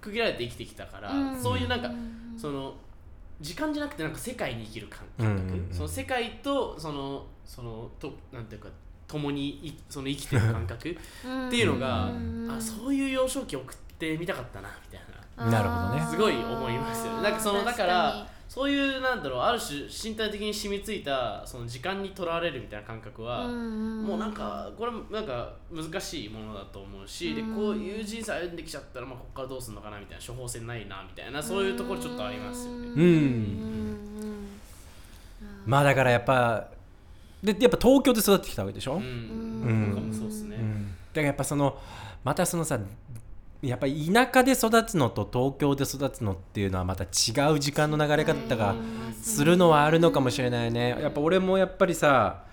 [0.00, 1.40] 区切られて生きてきたから、うん。
[1.40, 2.74] そういうなんかうんその
[3.40, 5.72] 時間じゃなくてなんか世界に生きる感うんうん感覚、うん。
[5.72, 8.68] その世界とそのそのとなんていうか
[9.06, 10.94] 共にいその生きてる感覚っ
[11.50, 12.50] ていうのが、うん。
[12.50, 13.76] あそういう幼少期送っ
[14.12, 15.50] てみたかったなみたいな。
[15.50, 16.06] なるほどね。
[16.10, 17.22] すごい思いますよね。
[17.22, 27.54] なんかそのだか確らそういうなんだろうある種身体的に染みついたその時間にとらわれるみたいな感覚は、にもうなんかこれなんか難しいものだと思うし、でうん。
[27.54, 32.78] こういう人生歩んできちゃったら、まあ、ここからどうするのかなみたいな処方箋ないなみたいなそういうところちょっとありますよね。
[32.94, 34.48] うん。
[35.66, 36.68] まあだからやっぱ
[37.42, 39.92] でやっぱ東京で育ってきたわけでしょ、うん、うん。
[39.94, 40.56] 僕もそうですね。
[40.56, 40.86] うん。
[40.86, 41.76] だからやっぱその
[42.22, 42.78] またそのさ
[43.64, 48.74] やっぱり田舎で育つのと東京で育つのっていうのはまた違う時間の流れ方が
[49.20, 50.96] するのはあるのかもしれないね。
[51.00, 52.44] やっぱ俺もやっぱりさ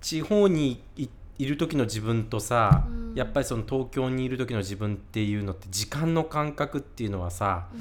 [0.00, 3.14] 地方にいいる時の自分とさ、うん。
[3.14, 7.80] やっぱりその東京にいる時の自分っていうのって時間の感覚っていうのはさうん。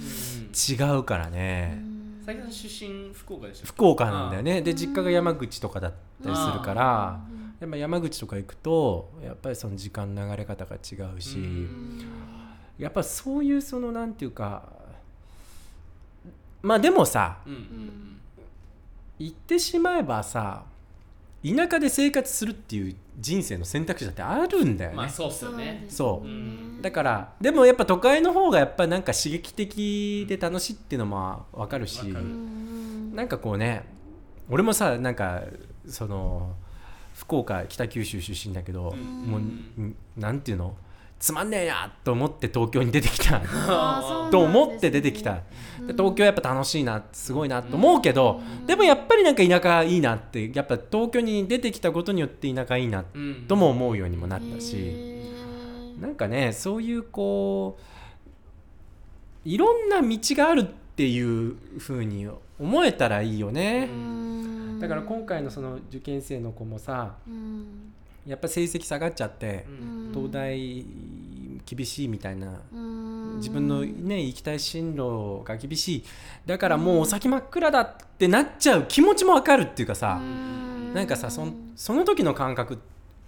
[0.51, 1.81] 違うからね、
[2.25, 4.61] 佐伯さん出身福岡でしょ福岡なんだよね。
[4.61, 7.21] で実家が山口とかだったりするから
[7.59, 12.05] やっぱ山口とか行くとやっぱりその時間流れ方が違うし、うん
[12.77, 14.63] やっぱそういうそのなんていうか
[16.61, 17.53] まあでもさうん。
[17.53, 18.11] うん
[19.17, 20.63] 言ってしまえばさ
[21.41, 25.85] 田舎で生活するっていう人生の選択肢だってあるんだよね、まあそうっすよね。
[25.87, 26.27] そう。
[26.27, 26.81] うん。
[26.81, 32.25] だからでもやっぱ都会の方がやっぱなんか刺激的で楽しいっていうのも分かるしわかる。
[33.13, 33.85] なんかこうね
[34.49, 35.43] 俺もさなんか
[35.87, 36.53] その
[37.13, 39.31] 福岡北九州出身だけど、うん。
[39.31, 40.75] もう、んなんていうの？
[41.19, 43.41] つまんねえやと思って東京に出てきた。
[44.31, 45.41] と思って出てきた、
[45.87, 53.45] で東京やっぱ楽しいなすごいなと思うけど、でもやっぱりなんか田舎いいなってやっぱ東京に出てきたことによって田舎いいなうん。
[53.47, 56.01] とも思うようにもなったし、へー。
[56.01, 62.27] なんかねそういうこういろんな道があるっていう風に
[62.59, 63.89] 思えたらいいよね、
[64.79, 67.94] だから今回のその受験生の子もさうん
[68.25, 70.11] やっぱ成績下がっちゃってうん。
[70.13, 70.85] 東大
[71.65, 72.61] 厳しいみたいな。
[72.73, 73.37] うん。
[73.37, 76.03] 自分のね行きたい進路が厳しい。
[76.45, 80.21] だからもうお先真っ暗だってなっちゃう気持ちもわかるっていうかさ
[80.93, 82.79] なんかさそんその時の感覚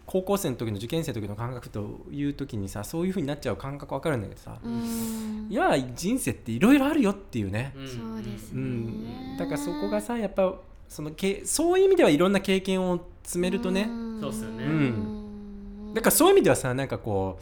[0.06, 5.48] 高校生の時の受験生の時の感覚という時にさそういう風になっちゃう感覚わかるんだけどさうん。
[5.50, 7.88] いや人生っていろいろあるよっていうね、うん。
[7.88, 10.54] そうですうねん、だからそこがさやっぱ
[10.88, 14.64] そのけそういう意味ではいろんな経験を積めるとねそうっすよね。
[14.64, 15.94] うん。
[15.94, 17.40] だからそういう意味ではさなんかこ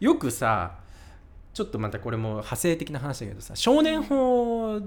[0.00, 0.78] うよくさ
[1.52, 4.82] ちょっとまたこれも派生的な話だけどさ少年法っ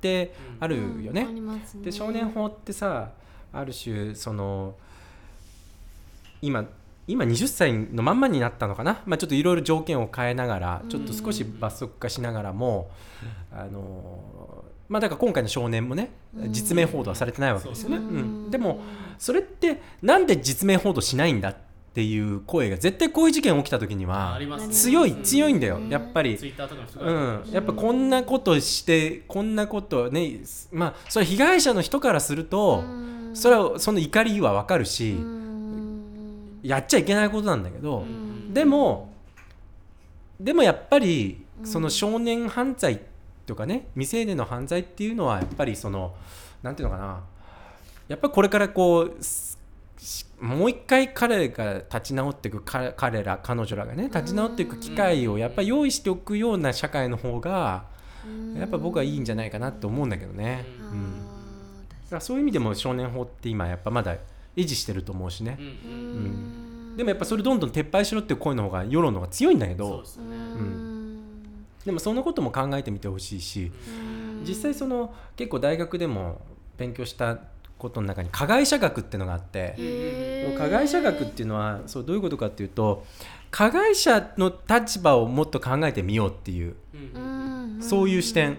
[0.00, 1.22] てあるよね。
[1.22, 1.28] うん。
[1.28, 1.84] ありますね。
[1.84, 3.10] で少年法ってさ
[3.52, 4.74] ある種その
[6.40, 6.66] 今
[7.06, 12.90] 今20歳のまんまになったのかな、まあ、ちょっといろいろ条件を変えながらちょっと少し罰則化しながらも、
[13.52, 16.52] あのまあだから今回の少年もねうん。
[16.52, 18.02] 実名報道はされてないわけですよね、うう。
[18.02, 18.50] んん。
[18.50, 18.80] でも
[19.18, 21.56] それってなんで実名報道しないんだっ
[21.94, 24.74] ていう声が絶対こういう事件起きた時にはありますね。
[24.74, 25.22] 強いうん。
[25.22, 25.80] 強いんだよ。
[25.88, 26.36] やっぱり。
[26.36, 32.84] ツイッターとかもすごいうん、やっぱこんなことしてこんなことねまあそれ被害者の人からすると
[33.32, 35.16] それはその怒りはわかるし
[36.62, 38.04] やっちゃいけないことなんだけど
[38.52, 39.10] でも
[40.38, 43.00] でもやっぱりその少年犯罪
[43.46, 46.14] とかね未成年の犯罪っていうのはやっぱりその
[46.62, 47.20] なんていうのかな。
[48.08, 57.84] やっぱりこれからこうもう一回彼が立ち直っていくか彼ら彼女らがね立ち直っていく機会をやっぱり用意しておくような社会の方が
[58.56, 60.86] やっぱ僕はいいんじゃないかなって思うんだけどね、うん。
[60.88, 61.12] うん、
[61.88, 64.16] だからそういう意味でも少年法って今やっぱまだ
[64.56, 65.56] 維持してると思うしね。
[65.58, 65.68] うん、う
[66.94, 66.96] ん。
[66.96, 69.88] でもやっぱそれどんどん撤廃しろっていう声の方が世論の方が強いんだけど。
[69.88, 70.24] そうですね
[71.84, 73.72] でもそのことも考えてみてほしいし
[74.46, 76.40] 実際その結構大学でも
[76.78, 77.38] 勉強した
[77.78, 83.04] ことの中に加害者学っていうのがあって加害者学っていうのはそうどういうことかっていうと
[83.50, 87.42] 加害者の立場をもっと考えてみようっていううん。
[87.82, 88.58] そういう視点。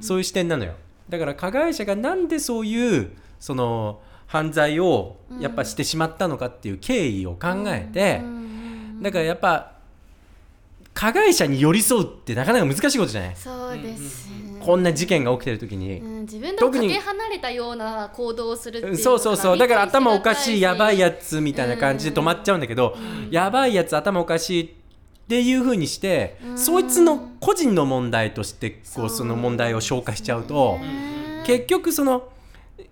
[0.00, 0.74] そういう視点なのよ。
[1.08, 8.20] だから加害者がなんでそういうその犯罪をやっぱしてしまったのかっていう経緯を考えて
[9.00, 9.77] だからやっぱ
[10.98, 13.36] 加害者に寄り添うってなかなか難しいことじゃない？
[13.36, 14.58] そうですね。
[14.58, 16.00] こんな事件が起きてる時に。
[16.00, 19.58] うん自分と特にかけ離れたような行動をするそうそうそう。
[19.58, 22.96] だから頭おかしいやばいやつつみたいな感じで止まっちゃうんだけど、
[23.30, 24.68] やばいやつ頭おかしいっ
[25.28, 26.58] ていう風にして、うん。
[26.58, 30.80] そいつの個人の問題としてこうその問題を消化しちゃうと、
[31.46, 32.28] 結局その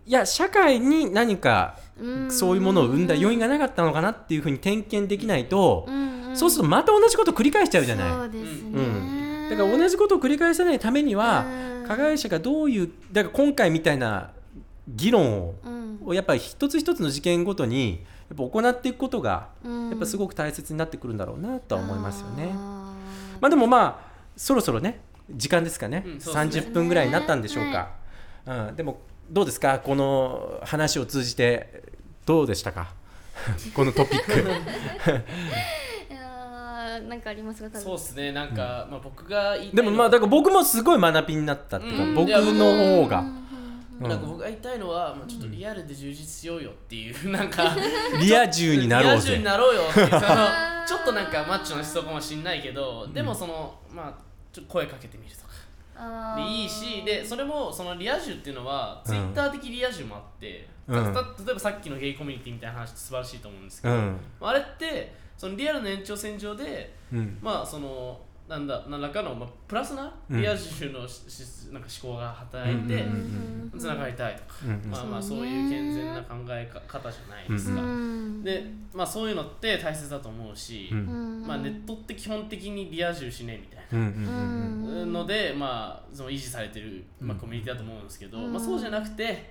[0.07, 1.81] いや社会に何か
[2.29, 5.89] そういうものを生んだ要因がなかったのかなっていう風に点検できないと、
[6.35, 8.11] そうするとまた同じことを繰り返しちゃうじゃない。
[8.11, 9.49] そうですね、うん。
[9.51, 11.47] だから同じことを繰り返さないためには、
[11.81, 11.87] うん。
[11.87, 14.31] 加害者がどういうだから今回みたいな
[14.89, 15.99] 議論をうん。
[16.05, 19.91] をやっぱり一つ一つの事件ごとにやっぱ行っていくことがうん。
[19.91, 22.51] やっぱすごく大切になってくるんだろうなとは思いますよね。
[22.53, 22.95] あ
[23.41, 24.07] まあでもまあ
[24.37, 26.19] そろそろね時間ですかね,、うんね。
[26.19, 27.91] 30分ぐらいになったんでしょうか。
[28.47, 29.79] うん、でもどうですか？
[29.81, 31.83] この話を通じて
[32.25, 32.89] どうでしたか？
[33.75, 34.51] このトピック。
[37.09, 37.79] なんかありますか？
[37.79, 42.15] そうですねなんか、まあ、僕が言いたいでもまあだから僕僕もすごい学びになったっていうか、うん。
[42.15, 43.21] 僕の方が。
[43.21, 43.23] う
[44.07, 44.09] ん。
[44.09, 47.77] なんか僕が言いたいのは、まあ、ちょっとリアルで充実しようよっていう なんか。
[48.21, 49.31] リア充になろうぜ。
[49.31, 49.45] リア充に。
[49.45, 50.21] なろうよっていうその
[50.87, 54.15] ちょっとなんかマッチョな思想かもしんないけどでもそのまあ
[54.53, 55.46] ちょっと声かけてみると
[56.37, 61.05] でいいしでそれもそのリア充っていうのはうんツイッター的リア充もあって、うん。
[61.05, 64.21] 例えばさっきのゲイコミュニティみたいな話って素晴らしいと思うんですけど、うん。
[64.41, 67.39] あれってそのリアルの延長線上でうん。
[67.41, 70.41] まあそのなんだ何らかの、まあ、プラスなうん。
[70.41, 83.77] リア充のし、しなんか思考が働いて、うんつながりたいとか、うんまあまあそうういう健全な考え方じゃないですか、うんでまあそういうのって大切だと思うし、まあ、ネットって基本的にリア充しねみたいな。
[85.07, 88.53] ので、まあ、その維持されてる、まあ、コミュニティだと思うんですけど、うん。
[88.53, 89.49] まあ、そうじゃなくて、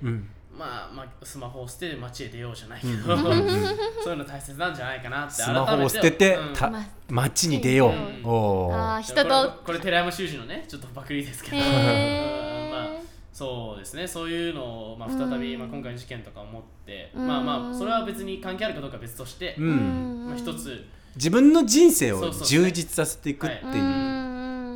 [0.58, 3.66] まあまあ、スマホを捨てて街へ出ようじゃないけど、うんうんうん
[4.04, 6.54] そういうの大切なんじゃないかなってスマホを捨ててうん。
[6.54, 7.92] たま街に出よう。
[7.92, 8.28] んう。
[8.30, 8.96] おー。
[8.96, 9.64] あー人これと。
[9.66, 14.08] これ寺山修司のねちょっとパクリですけど、へうん まあーそうですね。
[14.08, 17.28] そういうのを、まあ、再び、うんまあ、今回の事件とか思って、うん。
[17.28, 20.26] まあまあそれは別に関係あるかどうかは別として、うん。
[20.28, 20.86] まあ、一つ。
[21.16, 23.74] 自分の人生をそうそう充実させていくっていう。
[23.74, 24.26] うん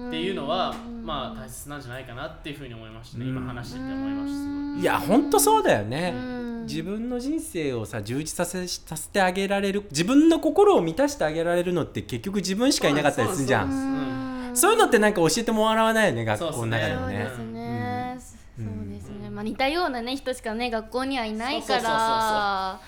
[0.10, 0.76] っていうのは、
[1.10, 4.34] まあ大切なんじゃないかなっていうふうに思いましたね、今話してて思いまし
[4.76, 4.80] た。
[4.80, 6.66] いいや本当そうだよね、うん。
[6.68, 14.52] 自分の人生をさ充実させさせてあげられる自分の心を満たしてあげられるのって結局自分しかいなかったりするじゃそうん。
[14.54, 17.28] そういうのってなんか教えてもらわないよね学校の中でもね。
[17.28, 18.20] そうですね、
[18.60, 18.66] うん。
[18.66, 22.80] そうですね、まあ似たようなね人しかね学校にはいないから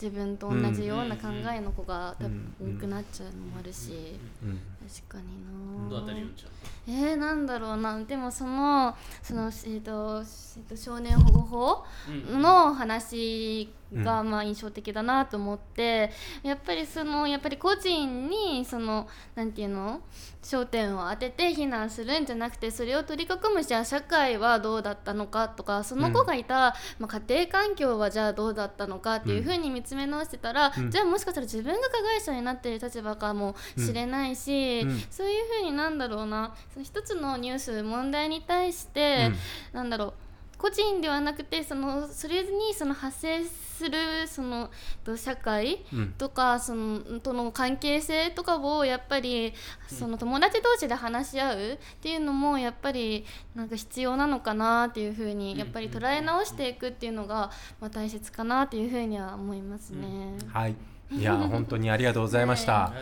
[0.00, 4.60] 自分と同じような考えの子が多分うん多くなっちゃうのもあるし、うん。
[4.88, 5.88] 確かにな。
[5.90, 6.50] どうだったりよんちゃん
[6.92, 7.98] えー、なんだろうな。
[8.00, 12.42] でもそのその、えーとえーと少年保護法うん。
[12.42, 16.10] の話がまあ印象的だなと思って、
[16.42, 20.00] やっぱりそのやっぱり個人にそのなんていうの？
[20.42, 30.90] 焦点を当てて非難するんじゃなくてそれを取り囲むじゃあ社会はどうだったのかとかその子がいた、まあ、家庭環境はじゃあどうだったのかっていうふうに見つめ直してたら、うん。
[30.90, 35.02] じゃあもしかしたら自分が加害者になっている立場かもしれないし、うん。
[35.10, 39.30] そういうふうになんだろうな一つのニュース問題に対して、
[39.72, 39.76] うん。
[39.76, 40.12] なんだろう
[40.60, 44.70] 個人ではなくてそのそれにその発生するその
[45.02, 46.14] と社会うん。
[46.18, 49.54] とかそのとの関係性とかをやっぱり
[49.88, 53.24] その友達同士で話し合うっていうのもやっぱり
[53.54, 57.50] なんか必要なのかなっていうふうにやっぱり捉え直していくっていうのが
[57.80, 60.36] まあ大切かなっていうふうには思いますね。
[60.52, 60.74] はい
[61.12, 62.92] いや本当にありがとうございました、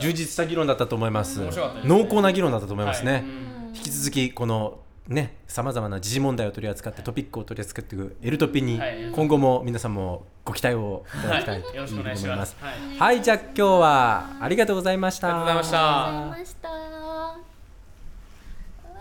[0.00, 1.40] 充実した議論だったと思います。
[1.84, 3.24] 濃厚な議論だったと思いますね、
[3.74, 9.10] 引き続きこのねさまざまな時事問題を取り扱ってトピックを取り扱っていくエルトピにはい。
[9.12, 12.04] 今後も皆さんもご期待をいただきたいと思い。
[12.04, 12.22] ます。
[12.22, 12.26] す。
[12.60, 15.28] はいはいじゃあ今日はありがとうございました。
[15.28, 15.78] ありがとうござ
[16.36, 17.43] いました。